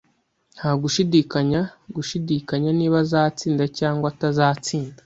[0.55, 1.61] Nta gushidikanya
[1.95, 4.97] gushidikanya niba azatsinda cyangwa atazatsinda.